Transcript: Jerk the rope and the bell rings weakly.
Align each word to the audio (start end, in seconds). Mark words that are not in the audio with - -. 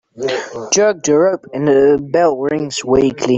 Jerk 0.73 1.03
the 1.03 1.15
rope 1.15 1.45
and 1.53 1.67
the 1.67 1.99
bell 2.11 2.35
rings 2.35 2.83
weakly. 2.83 3.29